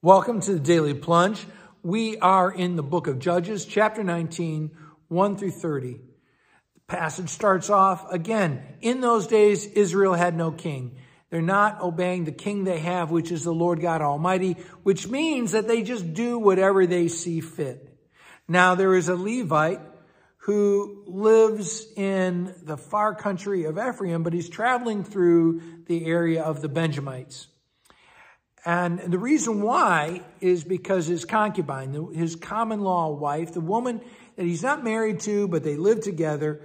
Welcome 0.00 0.40
to 0.42 0.52
the 0.52 0.60
Daily 0.60 0.94
Plunge. 0.94 1.44
We 1.82 2.18
are 2.18 2.52
in 2.52 2.76
the 2.76 2.84
book 2.84 3.08
of 3.08 3.18
Judges, 3.18 3.64
chapter 3.64 4.04
19, 4.04 4.70
1 5.08 5.36
through 5.36 5.50
30. 5.50 5.94
The 5.94 6.80
passage 6.86 7.30
starts 7.30 7.68
off 7.68 8.08
again. 8.12 8.62
In 8.80 9.00
those 9.00 9.26
days, 9.26 9.66
Israel 9.66 10.14
had 10.14 10.36
no 10.36 10.52
king. 10.52 10.98
They're 11.30 11.42
not 11.42 11.80
obeying 11.82 12.26
the 12.26 12.30
king 12.30 12.62
they 12.62 12.78
have, 12.78 13.10
which 13.10 13.32
is 13.32 13.42
the 13.42 13.52
Lord 13.52 13.80
God 13.80 14.00
Almighty, 14.00 14.52
which 14.84 15.08
means 15.08 15.50
that 15.50 15.66
they 15.66 15.82
just 15.82 16.14
do 16.14 16.38
whatever 16.38 16.86
they 16.86 17.08
see 17.08 17.40
fit. 17.40 17.92
Now, 18.46 18.76
there 18.76 18.94
is 18.94 19.08
a 19.08 19.16
Levite 19.16 19.80
who 20.36 21.02
lives 21.08 21.84
in 21.96 22.54
the 22.62 22.76
far 22.76 23.16
country 23.16 23.64
of 23.64 23.76
Ephraim, 23.76 24.22
but 24.22 24.32
he's 24.32 24.48
traveling 24.48 25.02
through 25.02 25.60
the 25.86 26.06
area 26.06 26.44
of 26.44 26.62
the 26.62 26.68
Benjamites. 26.68 27.48
And 28.64 28.98
the 28.98 29.18
reason 29.18 29.62
why 29.62 30.22
is 30.40 30.64
because 30.64 31.06
his 31.06 31.24
concubine, 31.24 32.12
his 32.12 32.36
common 32.36 32.80
law 32.80 33.10
wife, 33.10 33.52
the 33.52 33.60
woman 33.60 34.00
that 34.36 34.44
he's 34.44 34.62
not 34.62 34.84
married 34.84 35.20
to, 35.20 35.48
but 35.48 35.62
they 35.64 35.76
live 35.76 36.00
together, 36.00 36.62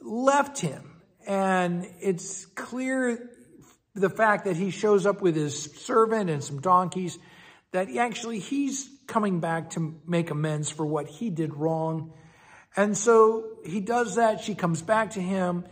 left 0.00 0.58
him. 0.58 1.02
And 1.26 1.86
it's 2.00 2.46
clear 2.46 3.30
the 3.94 4.10
fact 4.10 4.44
that 4.44 4.56
he 4.56 4.70
shows 4.70 5.06
up 5.06 5.20
with 5.20 5.36
his 5.36 5.64
servant 5.64 6.30
and 6.30 6.42
some 6.42 6.60
donkeys, 6.60 7.18
that 7.72 7.88
he 7.88 7.98
actually 7.98 8.38
he's 8.38 8.88
coming 9.06 9.40
back 9.40 9.70
to 9.70 10.00
make 10.06 10.30
amends 10.30 10.70
for 10.70 10.86
what 10.86 11.08
he 11.08 11.30
did 11.30 11.54
wrong. 11.54 12.12
And 12.76 12.96
so 12.96 13.56
he 13.64 13.80
does 13.80 14.16
that. 14.16 14.40
She 14.40 14.54
comes 14.54 14.82
back 14.82 15.10
to 15.12 15.20
him 15.20 15.66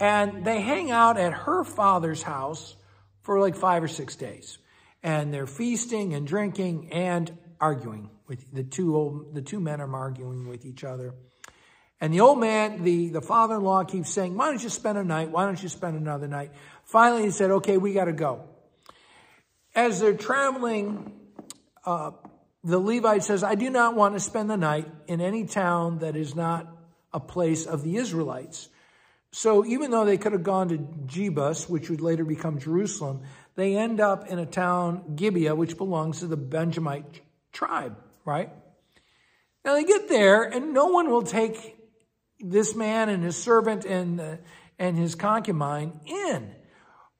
and 0.00 0.44
they 0.44 0.60
hang 0.60 0.90
out 0.90 1.16
at 1.18 1.32
her 1.32 1.62
father's 1.62 2.22
house 2.22 2.74
for 3.22 3.38
like 3.38 3.54
five 3.54 3.82
or 3.82 3.88
six 3.88 4.16
days 4.16 4.58
and 5.02 5.32
they're 5.32 5.46
feasting 5.46 6.14
and 6.14 6.26
drinking 6.26 6.92
and 6.92 7.36
arguing 7.60 8.10
with 8.26 8.52
the 8.52 8.62
two 8.62 8.96
old, 8.96 9.34
the 9.34 9.42
two 9.42 9.60
men 9.60 9.80
are 9.80 9.94
arguing 9.94 10.48
with 10.48 10.64
each 10.64 10.84
other. 10.84 11.14
And 12.00 12.14
the 12.14 12.20
old 12.20 12.40
man, 12.40 12.82
the, 12.82 13.10
the 13.10 13.20
father-in-law 13.20 13.84
keeps 13.84 14.10
saying, 14.10 14.36
why 14.36 14.46
don't 14.46 14.62
you 14.62 14.70
spend 14.70 14.96
a 14.96 15.04
night? 15.04 15.30
Why 15.30 15.44
don't 15.44 15.62
you 15.62 15.68
spend 15.68 15.98
another 15.98 16.28
night? 16.28 16.52
Finally, 16.84 17.24
he 17.24 17.30
said, 17.30 17.50
okay, 17.50 17.76
we 17.76 17.92
got 17.92 18.06
to 18.06 18.12
go. 18.12 18.44
As 19.74 20.00
they're 20.00 20.16
traveling, 20.16 21.12
uh, 21.84 22.12
the 22.64 22.78
Levite 22.78 23.22
says, 23.22 23.42
I 23.42 23.54
do 23.54 23.68
not 23.68 23.96
want 23.96 24.14
to 24.14 24.20
spend 24.20 24.48
the 24.48 24.56
night 24.56 24.88
in 25.06 25.20
any 25.20 25.44
town 25.44 25.98
that 25.98 26.16
is 26.16 26.34
not 26.34 26.66
a 27.12 27.20
place 27.20 27.66
of 27.66 27.82
the 27.82 27.96
Israelites. 27.96 28.68
So 29.32 29.64
even 29.64 29.90
though 29.90 30.04
they 30.04 30.18
could 30.18 30.32
have 30.32 30.42
gone 30.42 30.68
to 30.68 30.78
Jebus, 30.78 31.68
which 31.68 31.90
would 31.90 32.00
later 32.00 32.24
become 32.24 32.58
Jerusalem, 32.58 33.22
they 33.56 33.76
end 33.76 34.00
up 34.00 34.28
in 34.28 34.38
a 34.38 34.46
town, 34.46 35.14
Gibeah, 35.16 35.54
which 35.54 35.76
belongs 35.76 36.20
to 36.20 36.26
the 36.26 36.36
Benjamite 36.36 37.20
tribe, 37.52 37.96
right? 38.24 38.50
Now 39.64 39.74
they 39.74 39.84
get 39.84 40.08
there 40.08 40.42
and 40.42 40.72
no 40.72 40.86
one 40.86 41.10
will 41.10 41.22
take 41.22 41.76
this 42.38 42.74
man 42.74 43.08
and 43.08 43.22
his 43.22 43.36
servant 43.36 43.84
and, 43.84 44.20
uh, 44.20 44.36
and 44.78 44.96
his 44.96 45.14
concubine 45.14 46.00
in, 46.06 46.54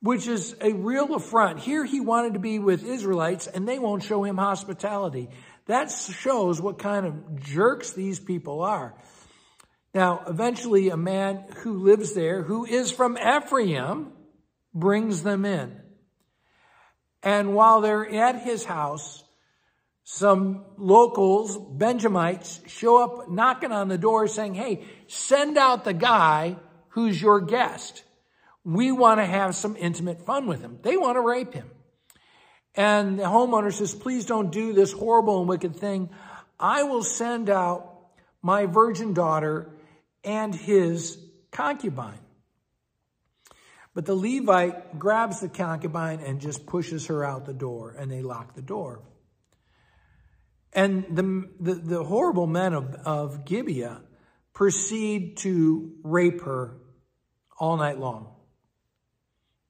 which 0.00 0.26
is 0.26 0.56
a 0.60 0.72
real 0.72 1.14
affront. 1.14 1.60
Here 1.60 1.84
he 1.84 2.00
wanted 2.00 2.34
to 2.34 2.40
be 2.40 2.58
with 2.58 2.84
Israelites 2.84 3.46
and 3.46 3.68
they 3.68 3.78
won't 3.78 4.02
show 4.02 4.24
him 4.24 4.38
hospitality. 4.38 5.28
That 5.66 5.90
shows 5.90 6.60
what 6.60 6.78
kind 6.78 7.06
of 7.06 7.42
jerks 7.42 7.92
these 7.92 8.18
people 8.18 8.62
are. 8.62 8.94
Now, 9.92 10.22
eventually 10.26 10.88
a 10.88 10.96
man 10.96 11.44
who 11.58 11.78
lives 11.78 12.14
there, 12.14 12.42
who 12.42 12.64
is 12.64 12.90
from 12.90 13.18
Ephraim, 13.18 14.12
brings 14.72 15.22
them 15.22 15.44
in. 15.44 15.79
And 17.22 17.54
while 17.54 17.80
they're 17.80 18.08
at 18.08 18.42
his 18.42 18.64
house, 18.64 19.22
some 20.04 20.64
locals, 20.76 21.56
Benjamites, 21.56 22.60
show 22.66 23.02
up 23.02 23.30
knocking 23.30 23.72
on 23.72 23.88
the 23.88 23.98
door 23.98 24.26
saying, 24.26 24.54
hey, 24.54 24.84
send 25.06 25.58
out 25.58 25.84
the 25.84 25.92
guy 25.92 26.56
who's 26.88 27.20
your 27.20 27.40
guest. 27.40 28.02
We 28.64 28.90
want 28.92 29.20
to 29.20 29.26
have 29.26 29.54
some 29.54 29.76
intimate 29.76 30.24
fun 30.26 30.46
with 30.46 30.60
him. 30.60 30.78
They 30.82 30.96
want 30.96 31.16
to 31.16 31.20
rape 31.20 31.54
him. 31.54 31.70
And 32.74 33.18
the 33.18 33.24
homeowner 33.24 33.72
says, 33.72 33.94
please 33.94 34.26
don't 34.26 34.50
do 34.50 34.72
this 34.72 34.92
horrible 34.92 35.40
and 35.40 35.48
wicked 35.48 35.76
thing. 35.76 36.10
I 36.58 36.84
will 36.84 37.02
send 37.02 37.50
out 37.50 38.06
my 38.42 38.66
virgin 38.66 39.12
daughter 39.12 39.70
and 40.24 40.54
his 40.54 41.18
concubine. 41.50 42.18
But 43.94 44.06
the 44.06 44.14
Levite 44.14 44.98
grabs 44.98 45.40
the 45.40 45.48
concubine 45.48 46.20
and 46.20 46.40
just 46.40 46.66
pushes 46.66 47.06
her 47.06 47.24
out 47.24 47.44
the 47.44 47.54
door, 47.54 47.94
and 47.98 48.10
they 48.10 48.22
lock 48.22 48.54
the 48.54 48.62
door. 48.62 49.02
And 50.72 51.04
the, 51.10 51.48
the, 51.58 51.74
the 51.74 52.04
horrible 52.04 52.46
men 52.46 52.72
of, 52.72 52.94
of 53.04 53.44
Gibeah 53.44 54.02
proceed 54.52 55.38
to 55.38 55.92
rape 56.04 56.42
her 56.42 56.76
all 57.58 57.76
night 57.76 57.98
long. 57.98 58.32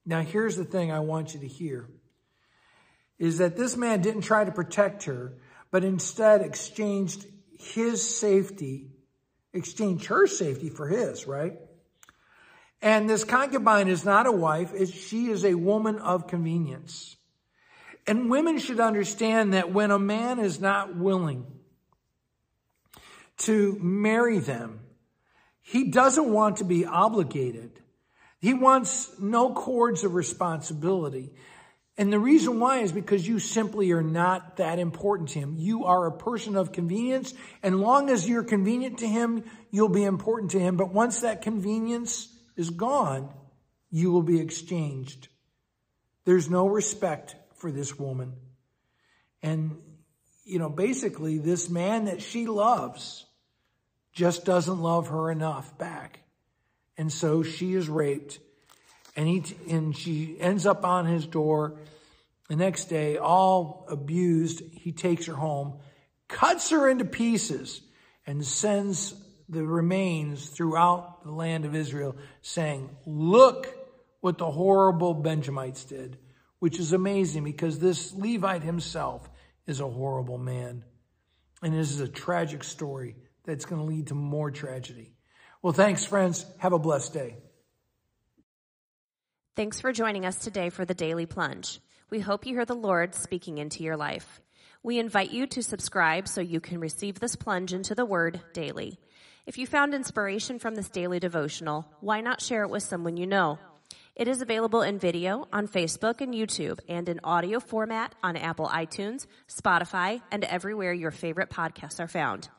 Now, 0.05 0.21
here's 0.21 0.57
the 0.57 0.65
thing 0.65 0.93
I 0.93 1.01
want 1.01 1.35
you 1.35 1.41
to 1.41 1.49
hear 1.49 1.89
is 3.19 3.39
that 3.39 3.57
this 3.57 3.77
man 3.77 4.01
didn't 4.01 4.23
try 4.23 4.45
to 4.45 4.51
protect 4.51 5.05
her, 5.05 5.35
but 5.71 5.85
instead 5.85 6.41
exchanged 6.41 7.27
his 7.59 8.19
safety, 8.19 8.91
exchanged 9.53 10.07
her 10.07 10.27
safety 10.27 10.71
for 10.71 10.89
his, 10.89 11.27
right? 11.27 11.59
And 12.83 13.09
this 13.09 13.25
concubine 13.25 13.89
is 13.89 14.05
not 14.05 14.27
a 14.27 14.33
wife, 14.33 14.73
she 14.93 15.27
is 15.27 15.45
a 15.45 15.55
woman 15.55 15.99
of 15.99 16.27
convenience. 16.27 17.17
And 18.07 18.31
women 18.31 18.59
should 18.59 18.81
understand 18.81 19.53
that 19.53 19.73
when 19.73 19.91
a 19.91 19.99
man 19.99 20.39
is 20.39 20.61
not 20.61 20.97
willing 20.97 21.47
to 23.39 23.79
marry 23.81 24.39
them, 24.39 24.81
he 25.61 25.91
doesn't 25.91 26.33
want 26.33 26.57
to 26.57 26.65
be 26.65 26.87
obligated. 26.87 27.71
He 28.41 28.55
wants 28.55 29.11
no 29.21 29.53
cords 29.53 30.03
of 30.03 30.15
responsibility. 30.15 31.33
And 31.99 32.11
the 32.11 32.19
reason 32.19 32.59
why 32.59 32.79
is 32.79 32.93
because 32.93 33.29
you 33.29 33.39
simply 33.39 33.93
are 33.93 34.03
not 34.03 34.57
that 34.57 34.79
important 34.79 35.29
to 35.31 35.39
him. 35.39 35.57
You 35.59 35.85
are 35.85 36.07
a 36.07 36.13
person 36.13 36.57
of 36.57 36.73
convenience. 36.73 37.35
And 37.63 37.83
long 37.83 38.09
as 38.09 38.27
you're 38.27 38.43
convenient 38.43 39.01
to 39.01 39.07
him, 39.07 39.45
you'll 39.71 39.91
be 39.91 40.05
important 40.05 40.53
to 40.53 40.59
him. 40.59 40.77
But 40.77 40.95
once 40.95 41.21
that 41.21 41.43
convenience 41.43 42.29
is 42.61 42.71
gone, 42.71 43.33
you 43.91 44.13
will 44.13 44.23
be 44.23 44.39
exchanged. 44.39 45.29
There's 46.25 46.49
no 46.49 46.69
respect 46.69 47.35
for 47.57 47.73
this 47.73 47.99
woman. 47.99 48.35
And, 49.43 49.79
you 50.45 50.59
know, 50.59 50.69
basically 50.69 51.39
this 51.39 51.69
man 51.69 52.05
that 52.05 52.23
she 52.23 52.47
loves 52.47 53.27
just 54.13 54.45
doesn't 54.45 54.81
love 54.81 55.09
her 55.09 55.31
enough 55.31 55.77
back. 55.79 56.21
And 56.97 57.11
so 57.11 57.43
she 57.43 57.75
is 57.75 57.89
raped 57.89 58.39
and 59.17 59.27
he, 59.27 59.43
and 59.69 59.97
she 59.97 60.37
ends 60.39 60.67
up 60.67 60.85
on 60.85 61.07
his 61.07 61.27
door 61.27 61.81
the 62.49 62.57
next 62.57 62.87
day, 62.87 63.17
all 63.17 63.87
abused. 63.89 64.61
He 64.73 64.93
takes 64.93 65.27
her 65.27 65.35
home, 65.35 65.79
cuts 66.29 66.71
her 66.71 66.89
into 66.89 67.05
pieces 67.05 67.81
and 68.27 68.45
sends 68.45 69.15
the 69.51 69.65
remains 69.65 70.49
throughout 70.49 71.25
the 71.25 71.33
land 71.33 71.65
of 71.65 71.75
Israel, 71.75 72.17
saying, 72.41 72.89
Look 73.05 73.69
what 74.21 74.39
the 74.39 74.51
horrible 74.51 75.15
Benjamites 75.15 75.85
did, 75.85 76.17
which 76.61 76.79
is 76.79 76.93
amazing 76.93 77.45
because 77.45 77.79
this 77.79 78.15
Levite 78.15 78.63
himself 78.63 79.29
is 79.67 79.81
a 79.81 79.89
horrible 79.89 80.39
man. 80.39 80.85
And 81.63 81.75
this 81.75 81.91
is 81.91 82.01
a 82.01 82.09
tragic 82.09 82.65
story 82.65 83.17
that's 83.45 83.65
going 83.65 83.81
to 83.81 83.87
lead 83.87 84.09
to 84.09 84.15
more 84.15 84.51
tragedy. 84.51 85.13
Well, 85.63 85.73
thanks, 85.73 86.05
friends. 86.05 86.47
Have 86.59 86.73
a 86.73 86.79
blessed 86.79 87.13
day. 87.13 87.37
Thanks 89.57 89.81
for 89.81 89.93
joining 89.93 90.25
us 90.25 90.37
today 90.37 90.71
for 90.71 90.85
the 90.85 90.95
Daily 90.95 91.27
Plunge. 91.27 91.81
We 92.09 92.21
hope 92.21 92.47
you 92.47 92.55
hear 92.55 92.65
the 92.65 92.75
Lord 92.75 93.15
speaking 93.15 93.59
into 93.59 93.83
your 93.83 93.97
life. 93.97 94.41
We 94.83 94.99
invite 94.99 95.33
you 95.33 95.47
to 95.49 95.63
subscribe 95.63 96.27
so 96.29 96.41
you 96.41 96.61
can 96.61 96.81
receive 96.81 97.21
this 97.21 97.37
plunge 97.37 97.75
into 97.75 97.95
the 97.95 98.07
Word 98.07 98.41
daily. 98.55 98.99
If 99.47 99.57
you 99.57 99.67
found 99.67 99.95
inspiration 99.95 100.59
from 100.59 100.75
this 100.75 100.91
daily 100.91 101.19
devotional, 101.19 101.87
why 102.01 102.21
not 102.21 102.43
share 102.43 102.63
it 102.63 102.71
with 102.71 102.83
someone 102.83 103.17
you 103.17 103.27
know? 103.27 103.59
It 104.15 104.29
is 104.29 104.43
available 104.43 104.83
in 104.83 104.99
video 104.99 105.49
on 105.51 105.67
Facebook 105.67 106.21
and 106.21 106.35
YouTube 106.35 106.79
and 106.89 107.09
in 107.09 107.21
audio 107.25 107.59
format 107.59 108.15
on 108.23 108.37
Apple 108.37 108.69
iTunes, 108.69 109.27
Spotify, 109.49 110.21
and 110.31 110.45
everywhere 110.45 110.93
your 110.93 111.11
favorite 111.11 111.49
podcasts 111.49 112.01
are 112.01 112.09
found. 112.09 112.51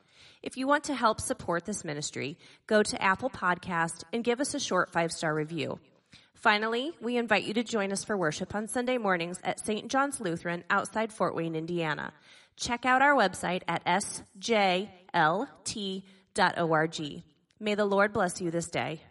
If 0.41 0.57
you 0.57 0.67
want 0.67 0.85
to 0.85 0.95
help 0.95 1.21
support 1.21 1.65
this 1.65 1.85
ministry, 1.85 2.39
go 2.65 2.81
to 2.81 3.01
Apple 3.01 3.29
Podcast 3.29 4.03
and 4.11 4.23
give 4.23 4.41
us 4.41 4.55
a 4.55 4.59
short 4.59 4.91
five-star 4.91 5.35
review. 5.35 5.79
Finally, 6.33 6.93
we 6.99 7.15
invite 7.15 7.43
you 7.43 7.53
to 7.53 7.63
join 7.63 7.91
us 7.91 8.03
for 8.03 8.17
worship 8.17 8.55
on 8.55 8.67
Sunday 8.67 8.97
mornings 8.97 9.39
at 9.43 9.63
St. 9.63 9.87
John's 9.87 10.19
Lutheran 10.19 10.63
outside 10.71 11.13
Fort 11.13 11.35
Wayne, 11.35 11.55
Indiana. 11.55 12.11
Check 12.57 12.87
out 12.87 13.03
our 13.03 13.13
website 13.13 13.61
at 13.67 13.85
sjlt.com. 13.85 14.87
May 17.59 17.75
the 17.75 17.85
Lord 17.85 18.13
bless 18.13 18.39
you 18.39 18.51
this 18.51 18.69
day. 18.69 19.01